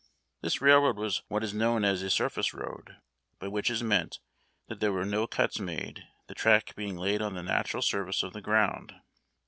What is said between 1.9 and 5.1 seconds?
a surface road, by which is meant that there were